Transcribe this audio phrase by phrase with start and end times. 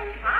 [0.00, 0.39] Bye.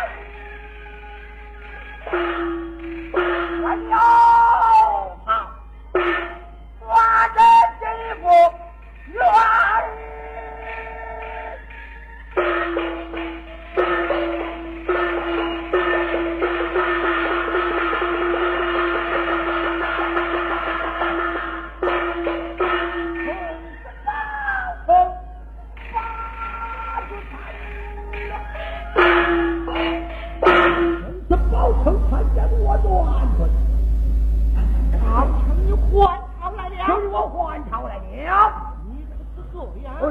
[37.29, 38.53] 还朝来了，
[38.87, 39.95] 你这是何样？
[40.01, 40.05] 哎，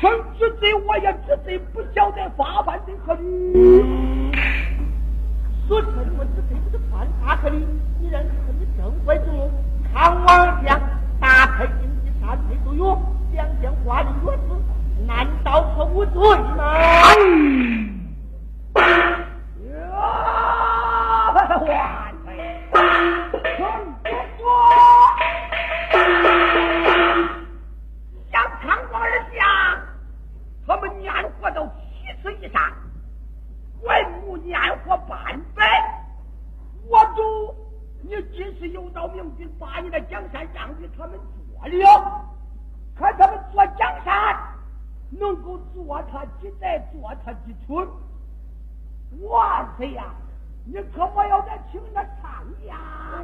[0.00, 3.16] 说之责我也之责，不晓得发判的狠。
[5.68, 7.66] 说什么指责不是犯大可哩？
[8.00, 9.50] 你认识什正规人物？
[9.92, 10.78] 康王将
[11.20, 12.82] 打开金军三杀气药，
[13.34, 14.28] 江间的钥匙，
[15.06, 16.20] 难道是我罪
[16.56, 16.62] 吗？
[38.96, 42.24] 赵明君，把你的江山让给他们做了，
[42.94, 44.34] 可他们做江山
[45.10, 47.86] 能够做他几代，做他几春。
[49.20, 50.14] 万岁呀！
[50.64, 53.15] 你可不要再听他唱呀！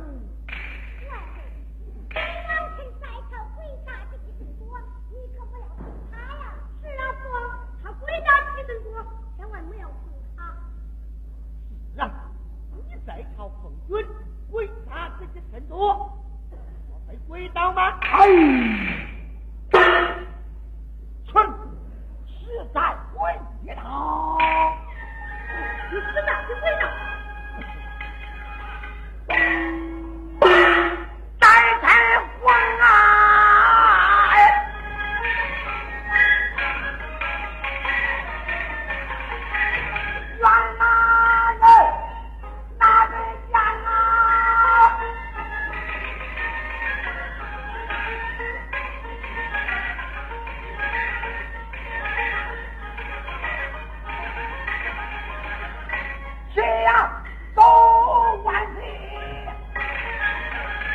[58.45, 58.83] 万岁，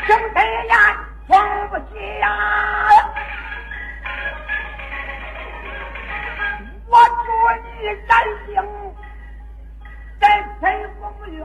[0.06, 0.78] 生辰宴
[1.28, 2.28] 放不起呀！
[6.90, 6.94] 我
[7.26, 7.28] 祝
[7.64, 7.68] 你
[8.08, 8.10] 染
[8.46, 8.50] 星
[10.20, 10.24] 在
[10.60, 10.62] 春
[11.00, 11.42] 风院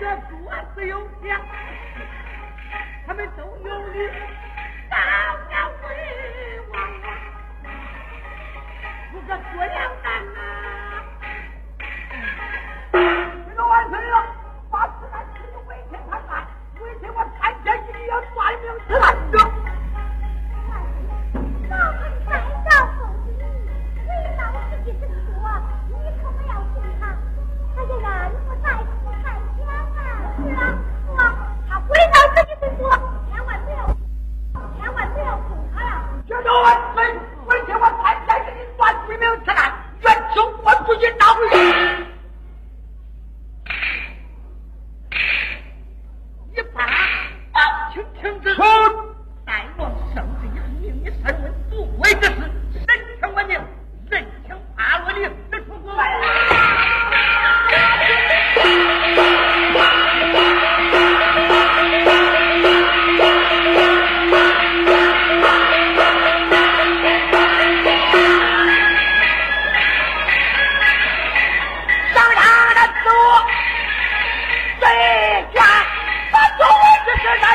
[0.00, 0.34] 这多
[0.74, 1.30] 子又多，
[3.06, 4.10] 他们都有理，
[4.90, 4.96] 大
[5.48, 5.88] 官威
[6.72, 7.06] 望啊！
[9.12, 9.54] 我这多
[10.02, 10.36] 难呐！
[13.46, 14.33] 你都完事了。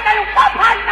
[0.10, 0.89] 还有盘